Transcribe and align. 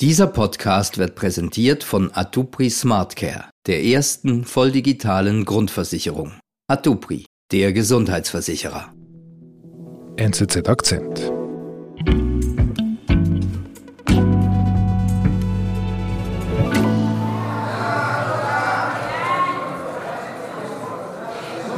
Dieser 0.00 0.28
Podcast 0.28 0.96
wird 0.96 1.14
präsentiert 1.14 1.84
von 1.84 2.10
Atupri 2.14 2.70
Smartcare, 2.70 3.50
der 3.66 3.84
ersten 3.84 4.46
volldigitalen 4.46 5.44
Grundversicherung. 5.44 6.32
Atupri, 6.68 7.26
der 7.52 7.74
Gesundheitsversicherer. 7.74 8.94
NZZ 10.16 10.66
Akzent. 10.70 11.30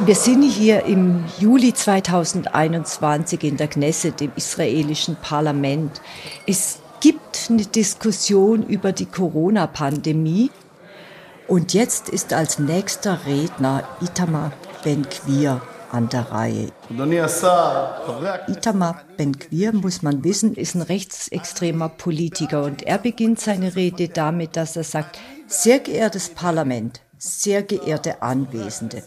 Wir 0.06 0.14
sind 0.14 0.42
hier 0.42 0.84
im 0.84 1.24
Juli 1.40 1.74
2021 1.74 3.42
in 3.42 3.56
der 3.56 3.66
Knesset, 3.66 4.20
dem 4.20 4.30
israelischen 4.36 5.16
Parlament. 5.16 6.00
Es 6.46 6.81
gibt 7.02 7.48
eine 7.50 7.66
Diskussion 7.66 8.62
über 8.62 8.92
die 8.92 9.06
Corona-Pandemie. 9.06 10.50
Und 11.48 11.74
jetzt 11.74 12.08
ist 12.08 12.32
als 12.32 12.60
nächster 12.60 13.26
Redner 13.26 13.82
Itamar 14.00 14.52
Ben-Gvir 14.84 15.60
an 15.90 16.08
der 16.08 16.30
Reihe. 16.30 16.68
Itamar 18.48 19.02
Ben-Gvir, 19.16 19.72
muss 19.72 20.02
man 20.02 20.22
wissen, 20.22 20.54
ist 20.54 20.76
ein 20.76 20.82
rechtsextremer 20.82 21.88
Politiker 21.88 22.62
und 22.62 22.84
er 22.84 22.98
beginnt 22.98 23.40
seine 23.40 23.74
Rede 23.74 24.08
damit, 24.08 24.56
dass 24.56 24.76
er 24.76 24.84
sagt, 24.84 25.18
sehr 25.48 25.80
geehrtes 25.80 26.28
Parlament, 26.28 27.00
sehr 27.18 27.64
geehrte 27.64 28.22
Anwesende. 28.22 29.02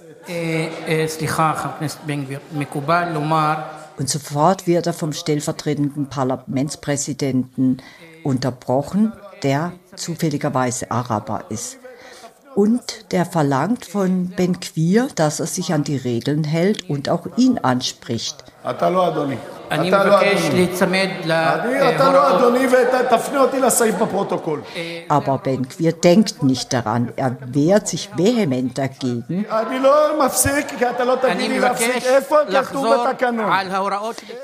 Und 3.98 4.09
sofort 4.09 4.67
wird 4.67 4.88
er 4.88 4.94
vom 4.94 5.13
stellvertretenden 5.13 6.08
Parlamentspräsidenten 6.08 7.81
unterbrochen, 8.23 9.13
der 9.44 9.73
zufälligerweise 9.95 10.91
Araber 10.91 11.45
ist 11.49 11.77
und 12.55 13.11
der 13.11 13.25
verlangt 13.25 13.86
von 13.86 14.30
Ben 14.30 14.59
Quir, 14.59 15.09
dass 15.16 15.39
er 15.39 15.48
sich 15.48 15.73
an 15.73 15.84
die 15.84 15.98
Regeln 15.98 16.44
hält 16.44 16.89
und 16.89 17.09
auch 17.09 17.28
ihn 17.38 17.58
anspricht. 17.59 18.44
Aber 25.09 25.38
Ben 25.38 25.70
Quir 25.70 25.92
denkt 25.92 26.44
nicht 26.44 26.73
daran. 26.73 27.14
Er 27.16 27.38
wehrt 27.47 27.88
sich 27.88 28.09
vehement 28.16 28.78
dagegen. 28.78 29.45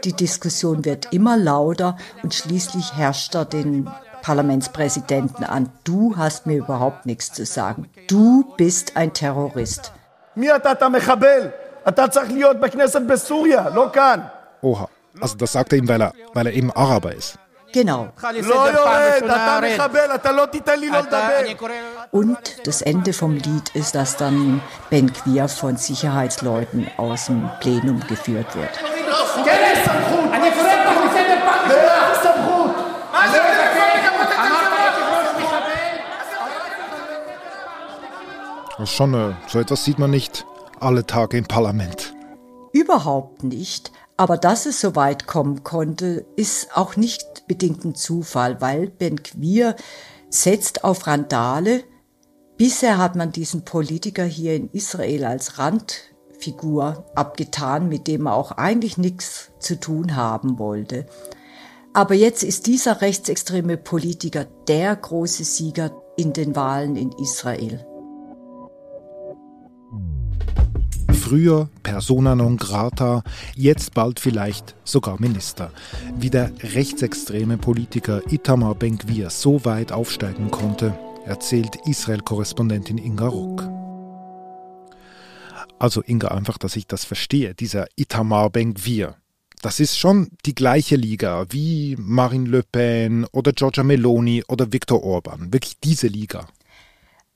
Die 0.04 0.14
Diskussion 0.14 0.86
wird 0.86 1.14
immer 1.14 1.38
lauter 1.38 1.98
und 2.24 2.34
schließlich 2.34 2.94
herrscht 2.94 3.36
er 3.36 3.46
den 3.46 3.90
Parlamentspräsidenten 4.22 5.44
an. 5.44 5.70
Du 5.84 6.16
hast 6.18 6.46
mir 6.46 6.58
überhaupt 6.58 7.06
nichts 7.06 7.32
zu 7.34 7.46
sagen. 7.46 7.90
Du 8.08 8.54
bist 8.58 8.98
ein 8.98 9.14
Terrorist. 9.14 9.92
Oha, 14.62 14.88
also 15.20 15.36
das 15.36 15.52
sagt 15.52 15.74
er 15.74 15.80
ihm, 15.80 15.88
weil 15.88 16.02
er, 16.02 16.14
weil 16.34 16.48
er 16.48 16.54
eben 16.54 16.72
Araber 16.72 17.14
ist. 17.16 17.38
Genau. 17.74 18.10
Und 22.12 22.68
das 22.68 22.82
Ende 22.82 23.14
vom 23.14 23.36
Lied 23.36 23.70
ist, 23.74 23.96
dass 23.96 24.18
dann 24.18 24.62
Ben 24.90 25.14
Quir 25.14 25.48
von 25.48 25.78
Sicherheitsleuten 25.78 26.88
aus 26.98 27.28
dem 27.28 27.50
Plenum 27.62 28.02
geführt 28.08 28.56
wird. 28.56 29.01
Das 38.82 38.90
schon, 38.90 39.14
äh, 39.14 39.36
so 39.48 39.60
etwas 39.60 39.86
sieht 39.86 40.00
man 40.00 40.10
nicht 40.10 40.44
alle 40.80 41.06
Tage 41.06 41.38
im 41.38 41.46
Parlament. 41.46 42.16
Überhaupt 42.74 43.44
nicht. 43.44 43.92
Aber 44.18 44.38
dass 44.38 44.66
es 44.66 44.82
so 44.82 44.96
weit 44.96 45.28
kommen 45.28 45.64
konnte, 45.64 46.26
ist 46.36 46.76
auch 46.76 46.96
nicht 46.96 47.46
bedingt 47.48 47.86
ein 47.86 47.94
Zufall, 47.94 48.60
weil 48.60 48.88
Ben 48.88 49.22
Quir 49.22 49.76
setzt 50.32 50.84
auf 50.84 51.06
Randale. 51.06 51.84
Bisher 52.58 52.98
hat 52.98 53.16
man 53.16 53.32
diesen 53.32 53.66
Politiker 53.66 54.24
hier 54.24 54.56
in 54.56 54.72
Israel 54.72 55.26
als 55.26 55.60
Randfigur 55.60 57.06
abgetan, 57.14 57.88
mit 57.88 58.08
dem 58.08 58.26
er 58.26 58.34
auch 58.34 58.52
eigentlich 58.54 58.98
nichts 58.98 59.52
zu 59.60 59.80
tun 59.80 60.16
haben 60.16 60.58
wollte. 60.58 61.06
Aber 61.94 62.16
jetzt 62.16 62.42
ist 62.42 62.66
dieser 62.66 63.02
rechtsextreme 63.02 63.78
Politiker 63.78 64.46
der 64.68 64.96
große 64.96 65.44
Sieger 65.44 65.92
in 66.18 66.34
den 66.34 66.56
Wahlen 66.56 66.96
in 66.96 67.12
Israel. 67.12 67.86
Früher 71.32 71.70
Persona 71.82 72.36
non 72.36 72.58
grata, 72.58 73.24
jetzt 73.56 73.94
bald 73.94 74.20
vielleicht 74.20 74.76
sogar 74.84 75.18
Minister. 75.22 75.72
Wie 76.20 76.30
der 76.30 76.52
rechtsextreme 76.62 77.58
Politiker 77.58 78.22
Itamar 78.30 78.76
Ben-Gvir 78.76 79.30
so 79.30 79.64
weit 79.64 79.94
aufsteigen 79.94 80.52
konnte, 80.52 80.94
erzählt 81.26 81.78
Israel-Korrespondentin 81.86 82.98
Inga 82.98 83.28
Ruck. 83.28 83.66
Also 85.80 86.04
Inga, 86.06 86.28
einfach, 86.28 86.58
dass 86.58 86.76
ich 86.76 86.86
das 86.86 87.06
verstehe, 87.06 87.56
dieser 87.56 87.86
Itamar 87.96 88.50
Ben-Gvir. 88.50 89.16
Das 89.62 89.80
ist 89.80 89.98
schon 89.98 90.32
die 90.46 90.54
gleiche 90.54 90.98
Liga 90.98 91.46
wie 91.50 91.96
Marine 91.98 92.50
Le 92.50 92.64
Pen 92.70 93.26
oder 93.32 93.54
Giorgia 93.54 93.84
Meloni 93.84 94.44
oder 94.50 94.74
Viktor 94.74 95.02
Orban. 95.02 95.54
Wirklich 95.54 95.80
diese 95.82 96.08
Liga. 96.08 96.50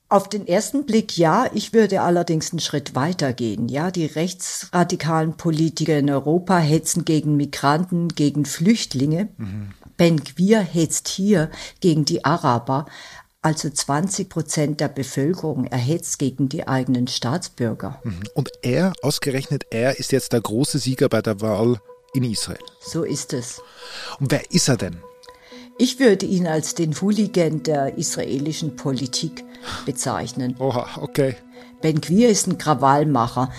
Auf 0.08 0.28
den 0.28 0.46
ersten 0.46 0.86
Blick 0.86 1.16
ja, 1.18 1.50
ich 1.52 1.72
würde 1.72 2.00
allerdings 2.00 2.52
einen 2.52 2.60
Schritt 2.60 2.94
weiter 2.94 3.32
gehen. 3.32 3.68
Ja, 3.68 3.90
die 3.90 4.06
rechtsradikalen 4.06 5.36
Politiker 5.36 5.98
in 5.98 6.08
Europa 6.08 6.58
hetzen 6.58 7.04
gegen 7.04 7.36
Migranten, 7.36 8.08
gegen 8.08 8.44
Flüchtlinge. 8.44 9.28
Ben 9.96 10.22
Gwir 10.22 10.60
hetzt 10.60 11.08
hier 11.08 11.50
gegen 11.80 12.04
die 12.04 12.24
Araber. 12.24 12.86
Also 13.42 13.68
20 13.68 14.28
Prozent 14.28 14.80
der 14.80 14.88
Bevölkerung 14.88 15.66
erhetzt 15.66 16.20
gegen 16.20 16.48
die 16.48 16.68
eigenen 16.68 17.08
Staatsbürger. 17.08 18.00
Und 18.34 18.50
er, 18.62 18.92
ausgerechnet 19.02 19.64
er, 19.70 19.98
ist 19.98 20.12
jetzt 20.12 20.32
der 20.32 20.40
große 20.40 20.78
Sieger 20.78 21.08
bei 21.08 21.22
der 21.22 21.40
Wahl 21.40 21.80
in 22.14 22.24
Israel. 22.24 22.58
So 22.80 23.02
ist 23.02 23.32
es. 23.32 23.60
Und 24.20 24.30
wer 24.30 24.52
ist 24.52 24.68
er 24.68 24.76
denn? 24.76 24.98
Ich 25.78 26.00
würde 26.00 26.24
ihn 26.24 26.46
als 26.46 26.74
den 26.74 26.94
Hooligan 26.94 27.62
der 27.62 27.98
israelischen 27.98 28.76
Politik 28.76 29.44
bezeichnen. 29.84 30.56
Oha, 30.58 30.86
okay. 31.02 31.36
Ben 31.82 32.00
Gwir 32.00 32.30
ist 32.30 32.46
ein 32.46 32.56
Krawallmacher. 32.56 33.50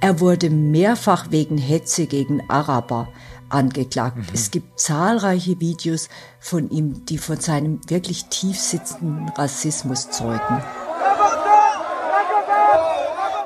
Er 0.00 0.20
wurde 0.20 0.48
mehrfach 0.48 1.26
wegen 1.30 1.58
Hetze 1.58 2.06
gegen 2.06 2.40
Araber 2.48 3.08
angeklagt. 3.50 4.16
Es 4.32 4.50
gibt 4.50 4.80
zahlreiche 4.80 5.60
Videos 5.60 6.08
von 6.40 6.70
ihm, 6.70 7.04
die 7.04 7.18
von 7.18 7.38
seinem 7.38 7.80
wirklich 7.88 8.26
tief 8.26 8.58
sitzenden 8.58 9.28
Rassismus 9.36 10.10
zeugen. 10.10 10.62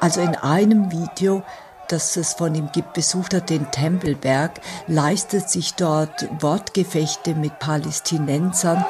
Also 0.01 0.21
in 0.21 0.37
einem 0.37 0.93
Video, 0.93 1.43
das 1.93 2.17
es 2.17 2.33
von 2.33 2.55
ihm 2.55 2.71
gibt, 2.73 2.95
besucht 2.95 3.35
er 3.35 3.43
den 3.43 3.71
Tempelberg, 3.71 4.53
leistet 4.87 5.51
sich 5.51 5.75
dort 5.75 6.27
Wortgefechte 6.43 7.35
mit 7.35 7.59
Palästinensern. 7.59 8.85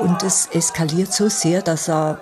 Und 0.00 0.22
es 0.22 0.46
eskaliert 0.46 1.12
so 1.12 1.28
sehr, 1.28 1.62
dass 1.62 1.88
er 1.88 2.20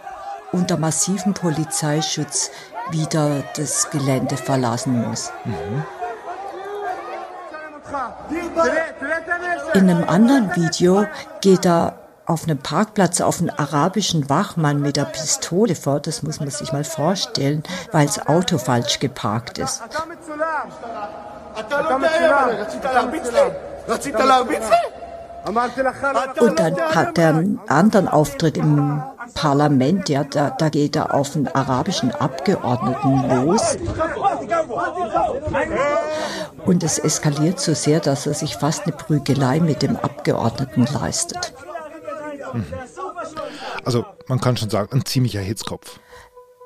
unter 0.52 0.76
massivem 0.76 1.34
Polizeischutz 1.34 2.50
wieder 2.90 3.42
das 3.56 3.90
Gelände 3.90 4.36
verlassen 4.36 5.06
muss. 5.06 5.30
In 9.74 9.90
einem 9.90 10.04
anderen 10.08 10.54
Video 10.56 11.06
geht 11.40 11.66
er 11.66 11.97
auf 12.28 12.44
einem 12.44 12.58
Parkplatz 12.58 13.20
auf 13.22 13.40
einen 13.40 13.50
arabischen 13.50 14.28
Wachmann 14.28 14.80
mit 14.80 14.96
der 14.96 15.06
Pistole 15.06 15.74
vor. 15.74 15.98
Das 15.98 16.22
muss 16.22 16.40
man 16.40 16.50
sich 16.50 16.72
mal 16.72 16.84
vorstellen, 16.84 17.62
weil 17.90 18.06
das 18.06 18.28
Auto 18.28 18.58
falsch 18.58 19.00
geparkt 19.00 19.58
ist. 19.58 19.82
Und 26.38 26.58
dann 26.60 26.76
hat 26.76 27.18
er 27.18 27.28
einen 27.30 27.60
anderen 27.66 28.08
Auftritt 28.08 28.58
im 28.58 29.02
Parlament, 29.34 30.10
ja, 30.10 30.24
da, 30.24 30.50
da 30.50 30.68
geht 30.68 30.96
er 30.96 31.14
auf 31.14 31.34
einen 31.34 31.48
arabischen 31.48 32.14
Abgeordneten 32.14 33.46
los. 33.46 33.78
Und 36.66 36.82
es 36.82 36.98
eskaliert 36.98 37.58
so 37.58 37.72
sehr, 37.72 38.00
dass 38.00 38.26
er 38.26 38.34
sich 38.34 38.56
fast 38.56 38.82
eine 38.84 38.92
Prügelei 38.92 39.60
mit 39.60 39.80
dem 39.80 39.96
Abgeordneten 39.96 40.86
leistet. 40.92 41.54
Also 43.84 44.04
man 44.26 44.40
kann 44.40 44.56
schon 44.56 44.70
sagen, 44.70 44.92
ein 44.92 45.04
ziemlicher 45.04 45.40
Hitzkopf. 45.40 46.00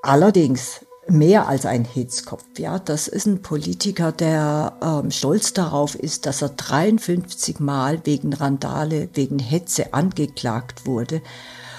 Allerdings, 0.02 0.84
mehr 1.08 1.48
als 1.48 1.66
ein 1.66 1.84
Hitzkopf. 1.84 2.44
Ja, 2.58 2.78
das 2.78 3.08
ist 3.08 3.26
ein 3.26 3.42
Politiker, 3.42 4.12
der 4.12 4.74
ähm, 4.82 5.10
stolz 5.10 5.52
darauf 5.52 5.94
ist, 5.94 6.26
dass 6.26 6.42
er 6.42 6.50
53 6.50 7.60
Mal 7.60 8.00
wegen 8.04 8.32
Randale, 8.32 9.08
wegen 9.14 9.38
Hetze 9.38 9.94
angeklagt 9.94 10.86
wurde. 10.86 11.22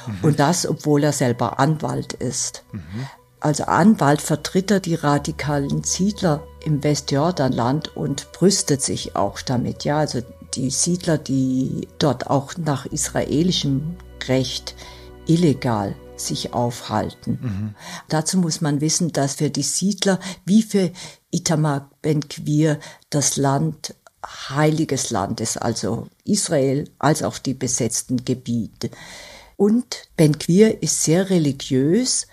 Mhm. 0.07 0.17
Und 0.21 0.39
das, 0.39 0.67
obwohl 0.67 1.03
er 1.03 1.13
selber 1.13 1.59
Anwalt 1.59 2.13
ist. 2.13 2.63
Mhm. 2.71 3.07
Als 3.39 3.59
Anwalt 3.59 4.21
vertritt 4.21 4.71
er 4.71 4.79
die 4.79 4.95
radikalen 4.95 5.83
Siedler 5.83 6.47
im 6.63 6.81
Westjordanland 6.81 7.95
und 7.95 8.31
brüstet 8.31 8.81
sich 8.81 9.17
auch 9.17 9.41
damit. 9.41 9.83
Ja, 9.83 9.97
also 9.97 10.21
die 10.55 10.69
Siedler, 10.69 11.17
die 11.17 11.87
dort 11.99 12.27
auch 12.27 12.57
nach 12.57 12.85
israelischem 12.85 13.95
Recht 14.27 14.75
illegal 15.27 15.95
sich 16.15 16.53
aufhalten. 16.53 17.39
Mhm. 17.41 17.75
Dazu 18.09 18.37
muss 18.37 18.61
man 18.61 18.81
wissen, 18.81 19.11
dass 19.11 19.35
für 19.35 19.49
die 19.49 19.63
Siedler 19.63 20.19
wie 20.45 20.61
für 20.61 20.91
Itamar 21.31 21.89
Ben-Gvir 22.01 22.79
das 23.09 23.37
Land 23.37 23.95
heiliges 24.25 25.09
Land 25.09 25.41
ist, 25.41 25.57
also 25.57 26.07
Israel 26.23 26.89
als 26.99 27.23
auch 27.23 27.37
die 27.37 27.53
besetzten 27.53 28.23
Gebiete. 28.23 28.89
Und 29.57 30.07
Ben-Gvir 30.15 30.81
ist 30.81 31.03
sehr 31.03 31.29
religiös. 31.29 32.27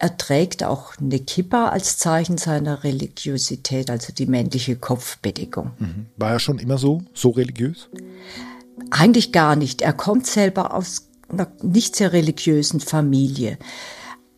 Er 0.00 0.16
trägt 0.16 0.62
auch 0.62 0.96
eine 0.98 1.18
Kippa 1.18 1.70
als 1.70 1.98
Zeichen 1.98 2.38
seiner 2.38 2.84
Religiosität, 2.84 3.90
also 3.90 4.12
die 4.12 4.26
männliche 4.26 4.76
Kopfbedeckung. 4.76 5.72
Mhm. 5.78 6.06
War 6.16 6.32
er 6.32 6.38
schon 6.38 6.60
immer 6.60 6.78
so, 6.78 7.02
so 7.14 7.30
religiös? 7.30 7.88
Eigentlich 8.90 9.32
gar 9.32 9.56
nicht. 9.56 9.82
Er 9.82 9.92
kommt 9.92 10.26
selber 10.26 10.72
aus 10.72 11.08
einer 11.28 11.48
nicht 11.62 11.96
sehr 11.96 12.12
religiösen 12.12 12.78
Familie. 12.78 13.58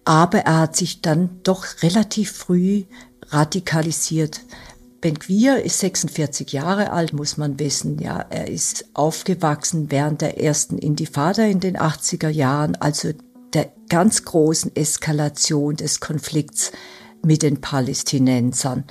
Aber 0.06 0.38
er 0.40 0.60
hat 0.60 0.76
sich 0.76 1.02
dann 1.02 1.40
doch 1.42 1.66
relativ 1.82 2.32
früh 2.32 2.84
radikalisiert. 3.28 4.40
Ben 5.02 5.18
Quir 5.18 5.62
ist 5.62 5.78
46 5.80 6.52
Jahre 6.52 6.90
alt, 6.90 7.12
muss 7.12 7.36
man 7.36 7.58
wissen. 7.58 7.98
Ja, 7.98 8.24
er 8.30 8.48
ist 8.48 8.86
aufgewachsen 8.94 9.90
während 9.90 10.22
der 10.22 10.40
ersten 10.42 10.78
Intifada 10.78 11.44
in 11.44 11.60
den 11.60 11.76
80er 11.76 12.28
Jahren, 12.28 12.76
also 12.76 13.10
der 13.54 13.72
ganz 13.88 14.24
großen 14.24 14.74
Eskalation 14.76 15.76
des 15.76 16.00
Konflikts 16.00 16.72
mit 17.22 17.42
den 17.42 17.60
Palästinensern. 17.60 18.84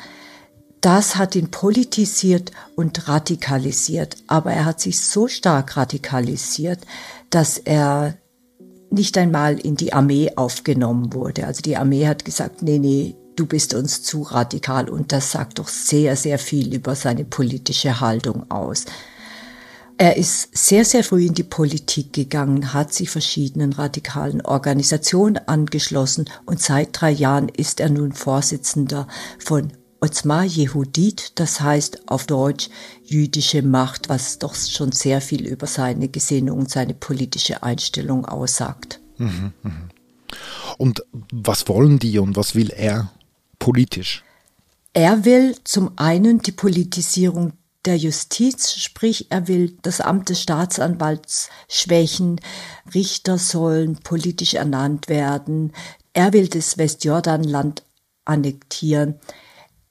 Das 0.82 1.18
hat 1.18 1.36
ihn 1.36 1.52
politisiert 1.52 2.52
und 2.76 3.08
radikalisiert, 3.08 4.16
aber 4.28 4.54
er 4.54 4.66
hat 4.66 4.80
sich 4.80 5.02
so 5.02 5.28
stark 5.28 5.76
radikalisiert, 5.76 6.80
dass 7.30 7.58
er 7.58 8.18
nicht 8.90 9.18
einmal 9.18 9.60
in 9.60 9.76
die 9.76 9.94
Armee 9.94 10.32
aufgenommen 10.36 11.14
wurde. 11.14 11.46
Also 11.46 11.62
die 11.62 11.76
Armee 11.76 12.08
hat 12.08 12.24
gesagt, 12.24 12.62
nee, 12.62 12.80
nee, 12.80 13.16
du 13.36 13.46
bist 13.46 13.74
uns 13.74 14.04
zu 14.04 14.22
radikal 14.24 14.90
und 14.90 15.12
das 15.12 15.32
sagt 15.32 15.60
doch 15.60 15.68
sehr, 15.68 16.16
sehr 16.16 16.40
viel 16.40 16.74
über 16.74 16.96
seine 16.96 17.26
politische 17.26 18.00
Haltung 18.00 18.50
aus. 18.50 18.86
Er 20.02 20.16
ist 20.16 20.58
sehr, 20.58 20.86
sehr 20.86 21.04
früh 21.04 21.26
in 21.26 21.34
die 21.34 21.44
Politik 21.44 22.14
gegangen, 22.14 22.74
hat 22.74 22.94
sich 22.94 23.10
verschiedenen 23.10 23.74
radikalen 23.74 24.40
Organisationen 24.40 25.38
angeschlossen 25.38 26.30
und 26.46 26.62
seit 26.62 26.90
drei 26.94 27.12
Jahren 27.12 27.50
ist 27.50 27.82
er 27.82 27.90
nun 27.90 28.14
Vorsitzender 28.14 29.10
von 29.40 29.74
Ozma 30.00 30.44
Yehudit, 30.46 31.34
das 31.36 31.60
heißt 31.60 32.08
auf 32.08 32.28
Deutsch 32.28 32.70
jüdische 33.04 33.62
Macht, 33.62 34.08
was 34.08 34.40
doch 34.40 34.56
schon 34.56 34.94
sehr 34.94 35.20
viel 35.20 35.46
über 35.46 35.68
seine 35.68 36.08
Gesinnung 36.08 36.60
und 36.60 36.70
seine 36.70 36.94
politische 36.94 37.62
Einstellung 37.62 38.24
aussagt. 38.24 39.02
Mhm, 39.18 39.52
mhm. 39.64 39.90
Und 40.78 41.04
was 41.34 41.68
wollen 41.68 42.00
die 42.00 42.20
und 42.20 42.38
was 42.38 42.56
will 42.56 42.70
er 42.70 43.12
politisch? 43.60 44.24
Er 44.94 45.26
will 45.26 45.58
zum 45.66 45.92
einen 45.98 46.42
die 46.42 46.54
Politisierung 46.54 47.52
der 47.86 47.98
Justiz, 47.98 48.74
sprich 48.74 49.32
er 49.32 49.48
will 49.48 49.78
das 49.82 50.02
Amt 50.02 50.30
des 50.30 50.42
Staatsanwalts 50.42 51.50
schwächen, 51.70 52.42
Richter 52.94 53.38
sollen 53.38 53.98
politisch 53.98 54.54
ernannt 54.56 55.08
werden, 55.08 55.74
er 56.14 56.34
will 56.34 56.48
das 56.48 56.78
Westjordanland 56.78 57.84
annektieren. 58.26 59.16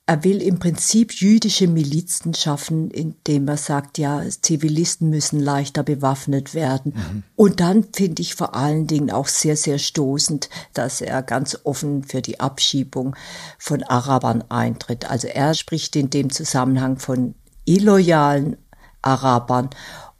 Er 0.05 0.25
will 0.25 0.41
im 0.41 0.59
Prinzip 0.59 1.13
jüdische 1.13 1.69
Milizen 1.69 2.33
schaffen, 2.33 2.91
indem 2.91 3.47
er 3.47 3.59
sagt, 3.59 3.99
ja, 3.99 4.23
Zivilisten 4.41 5.11
müssen 5.11 5.39
leichter 5.39 5.83
bewaffnet 5.83 6.55
werden. 6.55 6.95
Mhm. 6.95 7.23
Und 7.37 7.61
dann 7.61 7.85
finde 7.93 8.23
ich 8.23 8.35
vor 8.35 8.55
allen 8.55 8.87
Dingen 8.87 9.11
auch 9.11 9.29
sehr, 9.29 9.55
sehr 9.55 9.79
stoßend, 9.79 10.49
dass 10.73 11.03
er 11.03 11.23
ganz 11.23 11.59
offen 11.65 12.05
für 12.05 12.23
die 12.23 12.41
Abschiebung 12.41 13.17
von 13.59 13.83
Arabern 13.83 14.45
eintritt. 14.49 15.11
Also 15.11 15.29
er 15.29 15.53
spricht 15.53 15.95
in 15.95 16.09
dem 16.09 16.31
Zusammenhang 16.31 16.99
von 16.99 17.35
illoyalen 17.69 18.57
Arabern 19.03 19.71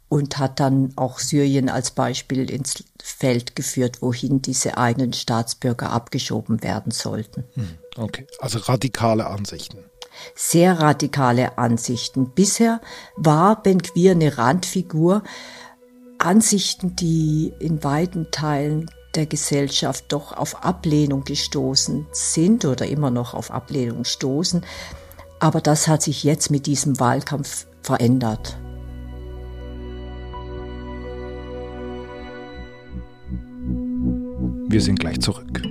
und 0.07 0.37
hat 0.37 0.59
dann 0.59 0.93
auch 0.95 1.19
Syrien 1.19 1.69
als 1.69 1.91
Beispiel 1.91 2.49
ins 2.49 2.83
Feld 3.01 3.55
geführt, 3.55 4.01
wohin 4.01 4.41
diese 4.41 4.77
eigenen 4.77 5.13
Staatsbürger 5.13 5.91
abgeschoben 5.91 6.63
werden 6.63 6.91
sollten. 6.91 7.43
Mhm. 7.55 7.77
Okay, 7.95 8.27
also 8.39 8.59
radikale 8.59 9.27
Ansichten. 9.27 9.79
Sehr 10.35 10.79
radikale 10.79 11.57
Ansichten. 11.57 12.31
Bisher 12.31 12.81
war 13.15 13.61
Ben 13.61 13.81
Quir 13.81 14.11
eine 14.11 14.37
Randfigur. 14.37 15.23
Ansichten, 16.17 16.95
die 16.95 17.53
in 17.59 17.83
weiten 17.83 18.29
Teilen 18.31 18.91
der 19.15 19.25
Gesellschaft 19.25 20.05
doch 20.09 20.33
auf 20.33 20.63
Ablehnung 20.63 21.23
gestoßen 21.23 22.07
sind 22.11 22.65
oder 22.65 22.87
immer 22.87 23.11
noch 23.11 23.33
auf 23.33 23.51
Ablehnung 23.51 24.03
stoßen. 24.03 24.63
Aber 25.39 25.61
das 25.61 25.87
hat 25.87 26.01
sich 26.01 26.23
jetzt 26.23 26.51
mit 26.51 26.65
diesem 26.65 26.99
Wahlkampf 26.99 27.65
verändert. 27.81 28.57
Wir 34.71 34.81
sind 34.81 34.99
gleich 34.99 35.19
zurück. 35.19 35.63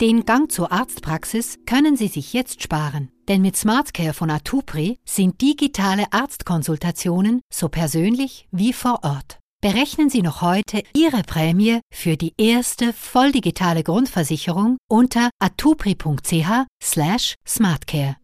Den 0.00 0.24
Gang 0.24 0.50
zur 0.50 0.70
Arztpraxis 0.70 1.58
können 1.66 1.96
Sie 1.96 2.06
sich 2.06 2.32
jetzt 2.32 2.62
sparen, 2.62 3.10
denn 3.26 3.42
mit 3.42 3.56
SmartCare 3.56 4.14
von 4.14 4.30
Atupri 4.30 4.96
sind 5.04 5.40
digitale 5.40 6.12
Arztkonsultationen 6.12 7.40
so 7.52 7.68
persönlich 7.68 8.46
wie 8.52 8.72
vor 8.72 9.00
Ort. 9.02 9.38
Berechnen 9.60 10.08
Sie 10.08 10.22
noch 10.22 10.40
heute 10.40 10.84
Ihre 10.94 11.24
Prämie 11.24 11.80
für 11.92 12.16
die 12.16 12.32
erste 12.38 12.92
volldigitale 12.92 13.82
Grundversicherung 13.82 14.76
unter 14.88 15.30
atupri.ch/smartcare. 15.40 18.16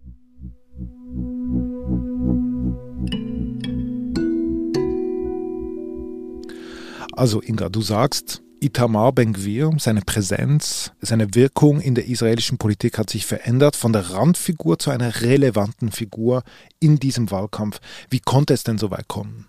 Also 7.17 7.43
Inga, 7.43 7.69
du 7.69 7.83
sagst, 7.83 8.45
Itamar 8.61 9.11
Ben-Gvir, 9.11 9.73
seine 9.79 10.03
Präsenz, 10.03 10.93
seine 11.01 11.35
Wirkung 11.35 11.81
in 11.81 11.97
der 11.97 12.07
israelischen 12.07 12.59
Politik 12.59 12.97
hat 12.97 13.11
sich 13.11 13.27
verändert 13.27 13.75
von 13.75 13.93
der 13.93 14.11
Randfigur 14.11 14.79
zu 14.79 14.93
einer 14.93 15.21
relevanten 15.21 15.91
Figur 15.91 16.45
in 16.79 17.01
diesem 17.01 17.33
Wahlkampf. 17.33 17.81
Wie 18.09 18.21
konnte 18.21 18.55
es 18.55 18.63
denn 18.63 18.79
so 18.79 18.93
weit 18.93 19.09
kommen? 19.09 19.49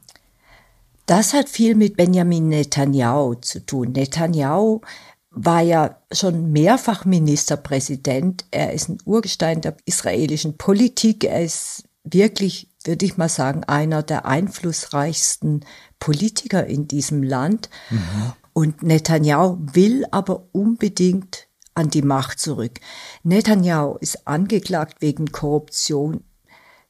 Das 1.06 1.34
hat 1.34 1.50
viel 1.50 1.76
mit 1.76 1.98
Benjamin 1.98 2.50
Netanyahu 2.50 3.36
zu 3.36 3.66
tun. 3.66 3.92
Netanyahu 3.92 4.82
war 5.30 5.62
ja 5.62 5.98
schon 6.12 6.52
mehrfach 6.52 7.06
Ministerpräsident. 7.06 8.46
Er 8.52 8.74
ist 8.74 8.90
ein 8.90 8.98
Urgestein 9.06 9.62
der 9.62 9.76
israelischen 9.86 10.58
Politik. 10.58 11.26
Er 11.26 11.44
ist 11.44 11.84
wirklich, 12.04 12.70
würde 12.84 13.06
ich 13.06 13.18
mal 13.18 13.30
sagen, 13.30 13.64
einer 13.66 14.02
der 14.02 14.26
einflussreichsten 14.26 15.66
Politiker 16.00 16.66
in 16.66 16.88
diesem 16.88 17.22
Land. 17.22 17.70
Mhm. 17.90 18.34
Und 18.54 18.84
Netanyahu 18.84 19.58
will 19.74 20.06
aber 20.12 20.48
unbedingt 20.54 21.48
an 21.74 21.90
die 21.90 22.02
Macht 22.02 22.40
zurück. 22.40 22.80
Netanyahu 23.24 23.98
ist 24.00 24.28
angeklagt 24.28 25.02
wegen 25.02 25.32
Korruption. 25.32 26.24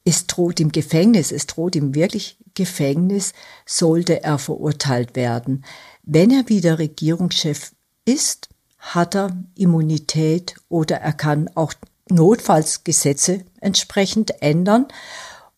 Es 0.05 0.27
droht 0.27 0.59
ihm 0.59 0.71
Gefängnis, 0.71 1.31
es 1.31 1.47
droht 1.47 1.75
ihm 1.75 1.95
wirklich 1.95 2.37
Gefängnis, 2.53 3.33
sollte 3.65 4.23
er 4.23 4.37
verurteilt 4.37 5.15
werden. 5.15 5.65
Wenn 6.03 6.31
er 6.31 6.47
wieder 6.47 6.79
Regierungschef 6.79 7.73
ist, 8.05 8.49
hat 8.77 9.15
er 9.15 9.35
Immunität 9.55 10.55
oder 10.69 10.97
er 10.97 11.13
kann 11.13 11.49
auch 11.55 11.73
notfalls 12.09 12.83
Gesetze 12.83 13.43
entsprechend 13.59 14.41
ändern, 14.43 14.85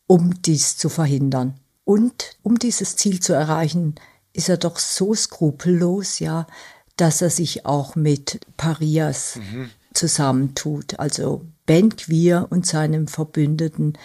um 0.07 0.41
dies 0.41 0.77
zu 0.77 0.87
verhindern. 0.87 1.59
Und 1.83 2.37
um 2.41 2.57
dieses 2.57 2.95
Ziel 2.95 3.19
zu 3.19 3.33
erreichen, 3.33 3.95
ist 4.33 4.49
er 4.49 4.57
doch 4.57 4.79
so 4.79 5.13
skrupellos, 5.13 6.19
ja, 6.19 6.47
dass 6.95 7.21
er 7.21 7.29
sich 7.29 7.65
auch 7.65 7.95
mit 7.95 8.39
Parias 8.55 9.37
mhm. 9.37 9.69
zusammentut. 9.93 10.99
Also 10.99 11.43
Ben 11.65 11.95
Quir 11.95 12.47
und 12.49 12.65
seinem 12.65 13.07
Verbündeten, 13.07 13.97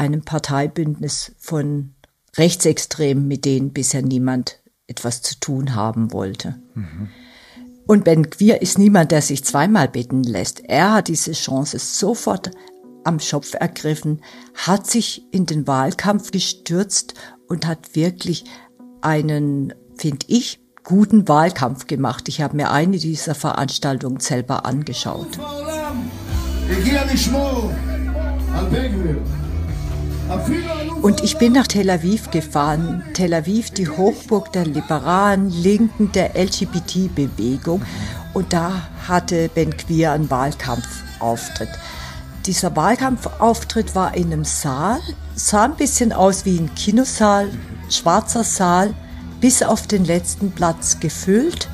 einem 0.00 0.22
Parteibündnis 0.22 1.32
von 1.38 1.94
Rechtsextremen, 2.38 3.28
mit 3.28 3.44
denen 3.44 3.72
bisher 3.72 4.00
niemand 4.00 4.60
etwas 4.86 5.20
zu 5.20 5.38
tun 5.38 5.74
haben 5.74 6.12
wollte. 6.12 6.58
Mhm. 6.74 7.08
Und 7.86 8.04
Ben 8.04 8.30
Quir 8.30 8.62
ist 8.62 8.78
niemand, 8.78 9.10
der 9.10 9.20
sich 9.20 9.44
zweimal 9.44 9.88
bitten 9.88 10.22
lässt. 10.22 10.60
Er 10.64 10.94
hat 10.94 11.08
diese 11.08 11.32
Chance 11.32 11.78
sofort 11.78 12.50
am 13.04 13.20
Schopf 13.20 13.54
ergriffen, 13.54 14.22
hat 14.54 14.86
sich 14.86 15.22
in 15.32 15.44
den 15.44 15.66
Wahlkampf 15.66 16.30
gestürzt 16.30 17.14
und 17.46 17.66
hat 17.66 17.94
wirklich 17.94 18.44
einen, 19.02 19.74
finde 19.96 20.24
ich, 20.28 20.60
guten 20.82 21.28
Wahlkampf 21.28 21.86
gemacht. 21.86 22.28
Ich 22.28 22.40
habe 22.40 22.56
mir 22.56 22.70
eine 22.70 22.96
dieser 22.96 23.34
Veranstaltungen 23.34 24.20
selber 24.20 24.64
angeschaut. 24.64 25.38
Und 31.02 31.22
ich 31.22 31.38
bin 31.38 31.52
nach 31.52 31.66
Tel 31.66 31.90
Aviv 31.90 32.30
gefahren. 32.30 33.02
Tel 33.14 33.32
Aviv, 33.34 33.70
die 33.70 33.88
Hochburg 33.88 34.52
der 34.52 34.66
liberalen 34.66 35.50
Linken, 35.50 36.12
der 36.12 36.36
LGBT-Bewegung. 36.36 37.82
Und 38.34 38.52
da 38.52 38.88
hatte 39.08 39.48
Ben 39.48 39.76
Quir 39.76 40.12
einen 40.12 40.30
Wahlkampfauftritt. 40.30 41.70
Dieser 42.46 42.74
Wahlkampfauftritt 42.76 43.94
war 43.94 44.14
in 44.14 44.32
einem 44.32 44.44
Saal, 44.44 45.00
sah 45.34 45.64
ein 45.64 45.76
bisschen 45.76 46.12
aus 46.12 46.44
wie 46.44 46.58
ein 46.58 46.74
Kinosaal, 46.74 47.50
schwarzer 47.88 48.44
Saal, 48.44 48.94
bis 49.40 49.62
auf 49.62 49.86
den 49.86 50.04
letzten 50.04 50.52
Platz 50.52 51.00
gefüllt. 51.00 51.68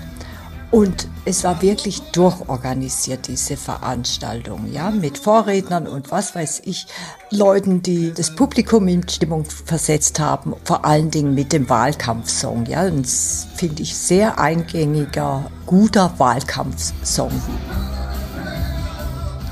Und 0.71 1.09
es 1.27 1.43
war 1.43 1.61
wirklich 1.61 2.01
durchorganisiert, 2.13 3.27
diese 3.27 3.57
Veranstaltung, 3.57 4.73
ja, 4.73 4.93
mit 4.93 5.19
Vorrednern 5.19 5.89
und 5.89 6.13
was 6.13 6.37
weiß 6.37 6.63
ich, 6.65 6.87
Leuten, 7.31 7.83
die 7.83 8.15
das 8.15 8.35
Publikum 8.37 8.87
in 8.87 9.07
Stimmung 9.09 9.45
versetzt 9.45 10.21
haben, 10.21 10.55
vor 10.63 10.85
allen 10.85 11.11
Dingen 11.11 11.35
mit 11.35 11.53
dem 11.53 11.69
Wahlkampfsong, 11.69 12.67
ja, 12.67 12.89
das 12.89 13.49
finde 13.57 13.83
ich 13.83 13.97
sehr 13.97 14.39
eingängiger, 14.39 15.51
guter 15.67 16.15
Wahlkampfsong. 16.19 17.33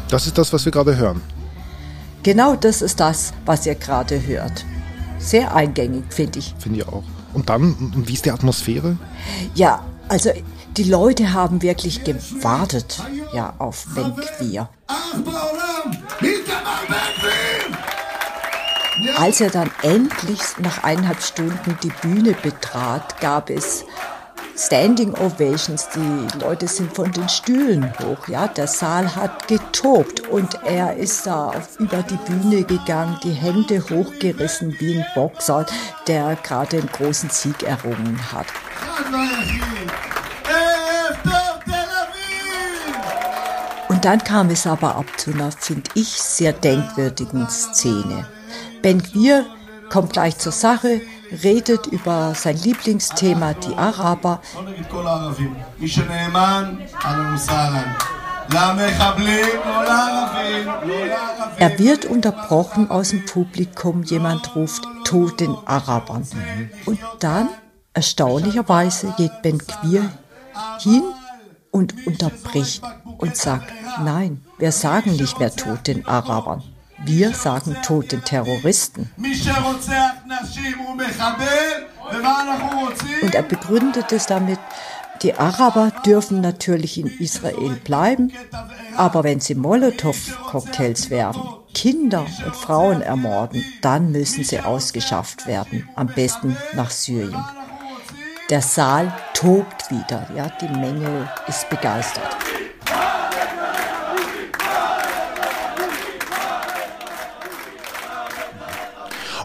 Das 0.09 0.29
ist 0.29 0.39
das, 0.39 0.53
was 0.53 0.65
wir 0.65 0.71
gerade 0.71 0.97
hören. 0.97 1.21
Genau 2.23 2.55
das 2.55 2.83
ist 2.83 3.01
das, 3.01 3.33
was 3.47 3.67
ihr 3.67 3.75
gerade 3.75 4.25
hört. 4.25 4.65
Sehr 5.19 5.53
eingängig, 5.53 6.05
finde 6.11 6.39
ich. 6.39 6.55
Finde 6.57 6.79
ich 6.79 6.87
auch. 6.87 7.03
Und 7.33 7.49
dann, 7.49 7.93
wie 8.07 8.13
ist 8.13 8.25
die 8.25 8.31
Atmosphäre? 8.31 8.97
Ja, 9.57 9.85
also 10.09 10.31
die 10.77 10.85
Leute 10.85 11.33
haben 11.33 11.63
wirklich 11.63 12.03
gewartet 12.05 13.01
ja, 13.33 13.55
auf 13.59 13.87
Ben 13.95 14.15
Quir. 14.17 14.69
Als 19.17 19.41
er 19.41 19.51
dann 19.51 19.71
endlich 19.83 20.41
nach 20.59 20.83
eineinhalb 20.83 21.23
Stunden 21.23 21.79
die 21.83 21.93
Bühne 22.03 22.33
betrat, 22.33 23.21
gab 23.21 23.51
es 23.51 23.85
Standing 24.57 25.15
Ovations. 25.15 25.89
Die 25.95 26.39
Leute 26.39 26.69
sind 26.69 26.95
von 26.95 27.11
den 27.11 27.29
Stühlen 27.29 27.93
hoch. 27.99 28.29
Ja, 28.29 28.49
der 28.49 28.67
Saal 28.67 29.15
hat 29.15 29.49
getobt 29.49 30.29
und 30.29 30.55
er 30.65 30.97
ist 30.97 31.27
da 31.27 31.53
über 31.79 32.03
die 32.03 32.17
Bühne 32.17 32.63
gegangen, 32.63 33.19
die 33.25 33.33
Hände 33.33 33.83
hochgerissen 33.91 34.77
wie 34.79 34.99
ein 34.99 35.07
Boxer, 35.15 35.67
der 36.07 36.37
gerade 36.37 36.79
einen 36.79 36.89
großen 36.89 37.31
Sieg 37.31 37.63
errungen 37.65 38.19
hat. 38.33 38.47
Dann 44.05 44.23
kam 44.23 44.51
es 44.51 44.67
aber 44.67 44.97
ab 44.97 45.07
zu 45.17 45.33
einer, 45.33 45.51
finde 45.51 45.91
ich, 45.95 46.09
sehr 46.09 46.53
denkwürdigen 46.53 47.49
Szene. 47.49 48.29
Ben 48.83 49.03
Quir 49.03 49.47
kommt 49.89 50.13
gleich 50.13 50.37
zur 50.37 50.53
Sache, 50.53 51.01
redet 51.43 51.87
über 51.87 52.35
sein 52.35 52.59
Lieblingsthema, 52.59 53.55
die 53.55 53.75
Araber. 53.75 54.43
Er 61.59 61.79
wird 61.79 62.05
unterbrochen 62.05 62.91
aus 62.91 63.09
dem 63.09 63.25
Publikum, 63.25 64.03
jemand 64.03 64.55
ruft, 64.55 64.87
Tod 65.05 65.41
den 65.41 65.57
Arabern. 65.65 66.27
Und 66.85 66.99
dann, 67.21 67.49
erstaunlicherweise, 67.95 69.15
geht 69.17 69.41
Ben 69.41 69.57
Quir 69.67 70.11
hin 70.81 71.05
und 71.71 72.07
unterbricht 72.07 72.83
und 73.19 73.37
sagt, 73.37 73.73
nein, 74.03 74.43
wir 74.59 74.73
sagen 74.73 75.17
nicht 75.17 75.39
mehr 75.39 75.55
Tod 75.55 75.87
den 75.87 76.07
Arabern. 76.07 76.63
Wir 77.05 77.35
sagen 77.35 77.77
Tod 77.83 78.13
den 78.13 78.25
Terroristen. 78.25 79.11
Und 83.23 83.35
er 83.35 83.43
begründet 83.43 84.13
es 84.13 84.27
damit, 84.27 84.59
die 85.23 85.35
Araber 85.35 85.93
dürfen 86.05 86.41
natürlich 86.41 86.99
in 86.99 87.07
Israel 87.07 87.77
bleiben, 87.85 88.33
aber 88.97 89.25
wenn 89.25 89.41
sie 89.41 89.55
Molotow-Cocktails 89.55 91.11
werfen, 91.11 91.43
Kinder 91.73 92.27
und 92.45 92.55
Frauen 92.55 93.01
ermorden, 93.01 93.65
dann 93.81 94.13
müssen 94.13 94.45
sie 94.45 94.61
ausgeschafft 94.61 95.47
werden, 95.47 95.89
am 95.97 96.09
besten 96.09 96.57
nach 96.75 96.91
Syrien. 96.91 97.45
Der 98.51 98.61
Saal 98.61 99.13
tobt 99.33 99.91
wieder, 99.91 100.29
ja, 100.37 100.51
die 100.61 100.69
Menge 100.69 101.31
ist 101.49 101.71
begeistert. 101.71 102.37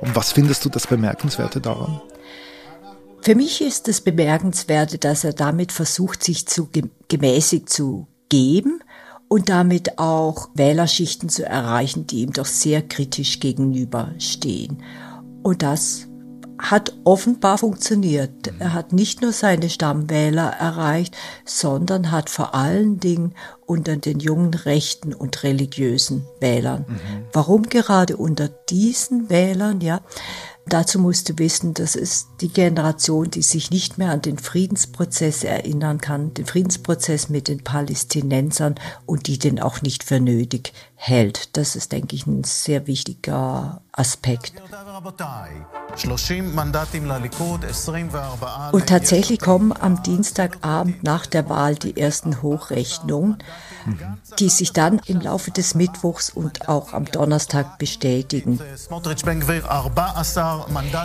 Und 0.02 0.16
was 0.16 0.32
findest 0.32 0.66
du 0.66 0.70
das 0.70 0.88
Bemerkenswerte 0.88 1.62
daran? 1.62 2.02
Für 3.22 3.36
mich 3.36 3.62
ist 3.62 3.88
das 3.88 4.02
Bemerkenswerte, 4.02 4.98
dass 4.98 5.24
er 5.24 5.34
damit 5.34 5.72
versucht, 5.72 6.24
sich 6.24 6.48
zu 6.48 6.70
gemäßigt 7.10 7.70
zu 7.70 8.08
geben 8.30 8.82
und 9.28 9.50
damit 9.50 10.00
auch 10.00 10.50
Wählerschichten 10.56 11.30
zu 11.30 11.46
erreichen, 11.46 12.08
die 12.08 12.22
ihm 12.22 12.32
doch 12.32 12.46
sehr 12.46 12.82
kritisch 12.82 13.40
gegenüberstehen. 13.40 14.82
Und 15.44 15.62
das 15.62 16.08
hat 16.60 16.94
offenbar 17.06 17.58
funktioniert. 17.58 18.52
Er 18.60 18.74
hat 18.74 18.92
nicht 18.92 19.22
nur 19.22 19.32
seine 19.32 19.70
Stammwähler 19.70 20.50
erreicht, 20.50 21.16
sondern 21.46 22.12
hat 22.12 22.30
vor 22.30 22.54
allen 22.54 23.00
Dingen 23.00 23.34
unter 23.66 23.96
den 23.96 24.20
jungen 24.20 24.54
rechten 24.54 25.14
und 25.14 25.44
religiösen 25.44 26.26
Wählern. 26.40 26.86
Mhm. 26.88 27.26
Warum 27.32 27.64
gerade 27.64 28.18
unter 28.18 28.50
diesen 28.50 29.30
Wählern, 29.30 29.80
ja? 29.80 30.02
Dazu 30.70 31.00
musst 31.00 31.30
du 31.30 31.40
wissen, 31.40 31.74
das 31.74 31.96
ist 31.96 32.28
die 32.42 32.50
Generation, 32.50 33.32
die 33.32 33.42
sich 33.42 33.72
nicht 33.72 33.98
mehr 33.98 34.12
an 34.12 34.22
den 34.22 34.38
Friedensprozess 34.38 35.44
erinnern 35.44 36.00
kann, 36.00 36.36
den 36.36 36.46
Friedensprozess 36.46 37.28
mit 37.28 37.48
den 37.48 37.64
Palästinensern 37.64 38.76
und 39.08 39.26
die 39.26 39.40
den 39.40 39.60
auch 39.60 39.82
nicht 39.82 40.04
für 40.04 40.20
nötig 40.20 40.74
hält. 40.94 41.58
Das 41.58 41.76
ist, 41.76 41.92
denke 41.92 42.16
ich, 42.16 42.28
ein 42.28 42.44
sehr 42.44 42.86
wichtiger 42.86 43.82
Aspekt. 44.00 44.54
Und 48.72 48.86
tatsächlich 48.88 49.40
kommen 49.40 49.74
am 49.74 50.04
Dienstagabend 50.04 51.04
nach 51.04 51.26
der 51.26 51.50
Wahl 51.50 51.76
die 51.76 51.98
ersten 51.98 52.42
Hochrechnungen, 52.42 53.38
die 54.40 54.48
sich 54.48 54.72
dann 54.72 55.02
im 55.06 55.20
Laufe 55.20 55.52
des 55.52 55.76
Mittwochs 55.76 56.30
und 56.30 56.70
auch 56.70 56.94
am 56.94 57.06
Donnerstag 57.06 57.78
bestätigen. 57.78 58.60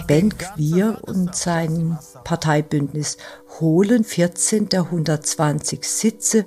Ben 0.06 0.38
Quir 0.38 0.98
und 1.02 1.34
sein 1.34 1.98
Parteibündnis 2.22 3.16
holen 3.58 4.04
14 4.04 4.68
der 4.68 4.82
120 4.82 5.82
Sitze. 5.82 6.46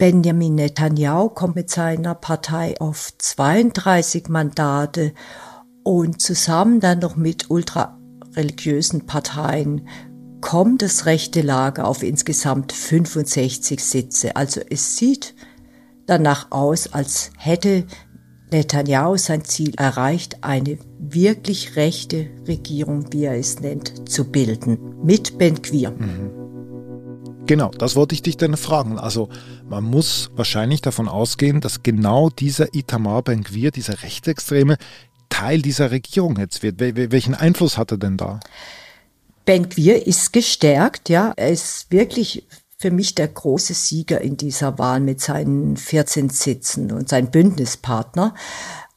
Benjamin 0.00 0.54
Netanyahu 0.54 1.28
kommt 1.28 1.56
mit 1.56 1.68
seiner 1.68 2.14
Partei 2.14 2.74
auf 2.80 3.12
32 3.18 4.30
Mandate 4.30 5.12
und 5.84 6.22
zusammen 6.22 6.80
dann 6.80 7.00
noch 7.00 7.16
mit 7.16 7.50
ultrareligiösen 7.50 9.04
Parteien 9.04 9.86
kommt 10.40 10.80
das 10.80 11.04
rechte 11.04 11.42
Lager 11.42 11.86
auf 11.86 12.02
insgesamt 12.02 12.72
65 12.72 13.84
Sitze. 13.84 14.36
Also 14.36 14.62
es 14.70 14.96
sieht 14.96 15.34
danach 16.06 16.50
aus, 16.50 16.94
als 16.94 17.30
hätte 17.36 17.84
Netanyahu 18.50 19.18
sein 19.18 19.44
Ziel 19.44 19.74
erreicht, 19.76 20.38
eine 20.40 20.78
wirklich 20.98 21.76
rechte 21.76 22.30
Regierung, 22.48 23.12
wie 23.12 23.24
er 23.24 23.36
es 23.36 23.60
nennt, 23.60 24.08
zu 24.08 24.30
bilden, 24.30 24.96
mit 25.04 25.36
Ben 25.36 25.60
Quir. 25.60 25.90
Mhm. 25.90 26.39
Genau, 27.50 27.72
das 27.76 27.96
wollte 27.96 28.14
ich 28.14 28.22
dich 28.22 28.36
dann 28.36 28.56
fragen. 28.56 28.96
Also 28.96 29.28
man 29.68 29.82
muss 29.82 30.30
wahrscheinlich 30.36 30.82
davon 30.82 31.08
ausgehen, 31.08 31.60
dass 31.60 31.82
genau 31.82 32.30
dieser 32.30 32.76
Itamar 32.76 33.22
Ben 33.22 33.42
Gvir, 33.42 33.72
dieser 33.72 34.04
Rechtsextreme, 34.04 34.76
Teil 35.30 35.60
dieser 35.60 35.90
Regierung 35.90 36.38
jetzt 36.38 36.62
wird. 36.62 36.78
Welchen 36.78 37.34
Einfluss 37.34 37.76
hat 37.76 37.90
er 37.90 37.98
denn 37.98 38.16
da? 38.16 38.38
Ben 39.46 39.68
Gvir 39.68 40.06
ist 40.06 40.32
gestärkt, 40.32 41.08
ja. 41.08 41.32
Er 41.34 41.50
ist 41.50 41.90
wirklich 41.90 42.46
für 42.78 42.92
mich 42.92 43.16
der 43.16 43.26
große 43.26 43.74
Sieger 43.74 44.20
in 44.20 44.36
dieser 44.36 44.78
Wahl 44.78 45.00
mit 45.00 45.20
seinen 45.20 45.76
14 45.76 46.28
Sitzen 46.28 46.92
und 46.92 47.08
sein 47.08 47.32
Bündnispartner. 47.32 48.32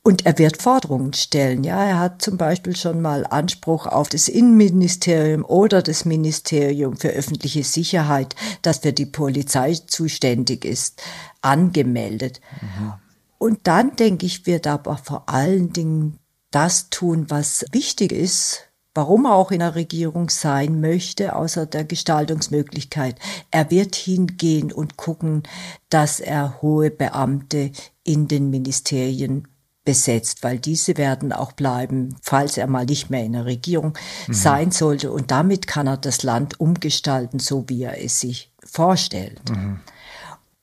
Und 0.05 0.25
er 0.25 0.38
wird 0.38 0.62
Forderungen 0.62 1.13
stellen. 1.13 1.63
Ja, 1.63 1.81
er 1.81 1.98
hat 1.98 2.22
zum 2.22 2.36
Beispiel 2.36 2.75
schon 2.75 3.01
mal 3.01 3.25
Anspruch 3.25 3.88
auf 3.88 4.10
das 4.10 4.27
Innenministerium 4.27 5.45
oder 5.45 5.81
das 5.81 6.03
Ministerium 6.03 6.98
für 6.98 7.07
öffentliche 7.07 7.63
Sicherheit, 7.63 8.36
das 8.62 8.79
für 8.79 8.91
die 8.91 9.05
Polizei 9.05 9.74
zuständig 9.75 10.65
ist, 10.65 11.01
angemeldet. 11.41 12.41
Mhm. 12.62 12.93
Und 13.38 13.60
dann, 13.63 13.95
denke 13.95 14.25
ich, 14.25 14.45
wird 14.45 14.67
aber 14.67 14.98
vor 14.98 15.29
allen 15.29 15.72
Dingen 15.72 16.19
das 16.51 16.89
tun, 16.89 17.25
was 17.29 17.65
wichtig 17.72 18.12
ist, 18.12 18.67
warum 18.93 19.25
er 19.25 19.36
auch 19.36 19.51
in 19.51 19.60
der 19.60 19.75
Regierung 19.75 20.29
sein 20.29 20.81
möchte, 20.81 21.36
außer 21.36 21.65
der 21.65 21.86
Gestaltungsmöglichkeit. 21.86 23.15
Er 23.51 23.72
wird 23.72 23.95
hingehen 23.95 24.72
und 24.74 24.98
gucken, 24.98 25.43
dass 25.89 26.19
er 26.19 26.62
hohe 26.62 26.91
Beamte 26.91 27.72
in 28.03 28.27
den 28.27 28.50
Ministerien 28.50 29.48
besetzt, 29.86 30.44
weil 30.44 30.60
diese 30.60 30.98
werden 30.98 31.34
auch 31.34 31.52
bleiben, 31.52 32.16
falls 32.22 32.58
er 32.58 32.68
mal 32.68 32.86
nicht 32.86 33.10
mehr 33.10 33.24
in 33.24 33.34
der 33.34 33.46
Regierung 33.46 33.98
mhm. 34.28 34.34
sein 34.34 34.72
sollte. 34.72 35.12
Und 35.12 35.32
damit 35.32 35.68
kann 35.68 35.88
er 35.88 35.98
das 35.98 36.24
Land 36.24 36.60
umgestalten, 36.60 37.40
so 37.40 37.66
wie 37.68 37.84
er 37.84 38.04
es 38.04 38.20
sich 38.20 38.52
vorstellt. 38.63 39.50
Mhm. 39.50 39.80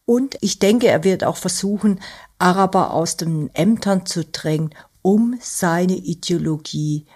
Und 0.07 0.37
ich 0.41 0.59
denke, 0.59 0.89
er 0.89 1.05
wird 1.05 1.23
auch 1.23 1.37
versuchen, 1.37 2.01
Araber 2.39 2.93
aus 2.95 3.17
den 3.17 3.55
Ämtern 3.55 4.07
zu 4.07 4.25
drängen, 4.25 4.75
um 5.03 5.39
seine 5.41 5.95
Ideologie 5.95 7.07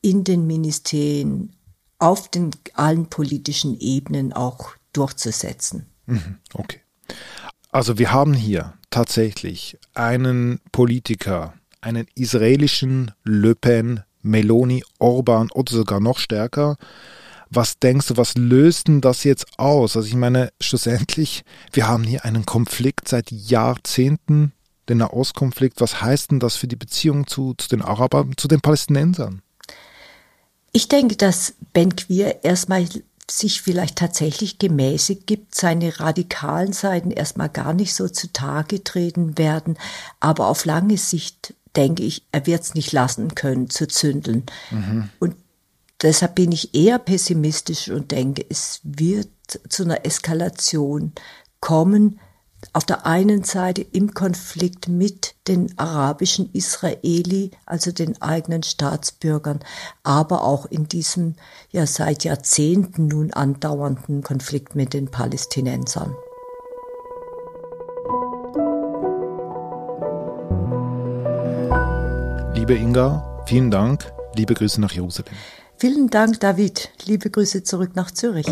in 0.00 0.24
den 0.24 0.46
Ministerien 0.46 1.54
auf 1.98 2.28
den 2.28 2.50
allen 2.74 3.06
politischen 3.06 3.78
Ebenen 3.78 4.32
auch 4.32 4.70
durchzusetzen. 4.92 5.86
Mhm. 6.06 6.38
Okay. 6.54 6.80
Also 7.70 7.98
wir 7.98 8.12
haben 8.12 8.34
hier 8.34 8.74
tatsächlich 8.92 9.78
einen 9.94 10.60
Politiker, 10.70 11.54
einen 11.80 12.06
israelischen 12.14 13.10
Le 13.24 13.56
Pen, 13.56 14.02
Meloni, 14.22 14.84
Orban 15.00 15.50
oder 15.50 15.72
sogar 15.72 15.98
noch 15.98 16.18
stärker. 16.18 16.76
Was 17.50 17.78
denkst 17.78 18.06
du, 18.06 18.16
was 18.16 18.36
löst 18.36 18.88
denn 18.88 19.00
das 19.00 19.24
jetzt 19.24 19.58
aus? 19.58 19.96
Also 19.96 20.08
ich 20.08 20.14
meine, 20.14 20.52
schlussendlich, 20.60 21.42
wir 21.72 21.88
haben 21.88 22.04
hier 22.04 22.24
einen 22.24 22.46
Konflikt 22.46 23.08
seit 23.08 23.30
Jahrzehnten, 23.30 24.52
den 24.88 24.98
Nahostkonflikt. 24.98 25.80
Was 25.80 26.00
heißt 26.00 26.30
denn 26.30 26.40
das 26.40 26.56
für 26.56 26.68
die 26.68 26.76
Beziehung 26.76 27.26
zu, 27.26 27.54
zu 27.54 27.68
den 27.68 27.82
Arabern, 27.82 28.32
zu 28.36 28.48
den 28.48 28.60
Palästinensern? 28.60 29.42
Ich 30.72 30.88
denke, 30.88 31.16
dass 31.16 31.54
Ben 31.74 31.94
Quir 31.94 32.42
erstmal 32.44 32.86
sich 33.38 33.62
vielleicht 33.62 33.96
tatsächlich 33.96 34.58
gemäßigt 34.58 35.26
gibt, 35.26 35.54
seine 35.54 36.00
radikalen 36.00 36.72
Seiten 36.72 37.10
erstmal 37.10 37.48
gar 37.48 37.72
nicht 37.72 37.94
so 37.94 38.08
zutage 38.08 38.82
treten 38.84 39.38
werden, 39.38 39.76
aber 40.20 40.48
auf 40.48 40.64
lange 40.64 40.98
Sicht 40.98 41.54
denke 41.76 42.02
ich, 42.02 42.24
er 42.32 42.46
wird 42.46 42.62
es 42.62 42.74
nicht 42.74 42.92
lassen 42.92 43.34
können 43.34 43.70
zu 43.70 43.88
zündeln. 43.88 44.44
Mhm. 44.70 45.08
Und 45.18 45.36
deshalb 46.02 46.34
bin 46.34 46.52
ich 46.52 46.74
eher 46.74 46.98
pessimistisch 46.98 47.88
und 47.88 48.10
denke, 48.10 48.44
es 48.48 48.80
wird 48.82 49.28
zu 49.68 49.84
einer 49.84 50.04
Eskalation 50.04 51.12
kommen, 51.60 52.20
auf 52.72 52.84
der 52.84 53.06
einen 53.06 53.44
Seite 53.44 53.82
im 53.82 54.14
Konflikt 54.14 54.88
mit 54.88 55.34
den 55.48 55.76
arabischen 55.78 56.50
Israeli, 56.52 57.50
also 57.66 57.92
den 57.92 58.20
eigenen 58.22 58.62
Staatsbürgern, 58.62 59.60
aber 60.02 60.44
auch 60.44 60.66
in 60.66 60.88
diesem 60.88 61.34
ja 61.70 61.86
seit 61.86 62.24
Jahrzehnten 62.24 63.08
nun 63.08 63.32
andauernden 63.32 64.22
Konflikt 64.22 64.74
mit 64.74 64.94
den 64.94 65.10
Palästinensern. 65.10 66.14
Liebe 72.54 72.74
Inga, 72.74 73.42
vielen 73.46 73.70
Dank. 73.70 74.12
Liebe 74.34 74.54
Grüße 74.54 74.80
nach 74.80 74.92
Jerusalem. 74.92 75.34
Vielen 75.76 76.08
Dank, 76.10 76.38
David. 76.40 76.90
Liebe 77.04 77.28
Grüße 77.28 77.64
zurück 77.64 77.96
nach 77.96 78.12
Zürich. 78.12 78.46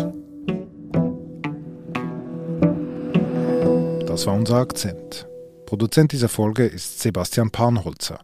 Das 4.21 4.27
war 4.27 4.35
unser 4.35 4.57
Akzent. 4.57 5.27
Produzent 5.65 6.11
dieser 6.11 6.29
Folge 6.29 6.67
ist 6.67 6.99
Sebastian 6.99 7.49
Panholzer. 7.49 8.19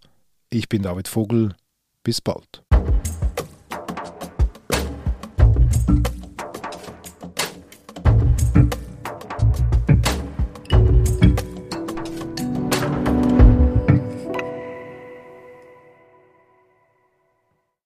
Ich 0.51 0.69
bin 0.69 0.83
David 0.83 1.07
Vogel. 1.07 1.55
Bis 2.03 2.21
bald. 2.21 2.61